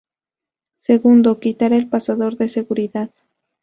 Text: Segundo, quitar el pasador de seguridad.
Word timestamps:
Segundo, 0.77 1.39
quitar 1.39 1.73
el 1.73 1.87
pasador 1.87 2.35
de 2.37 2.49
seguridad. 2.49 3.11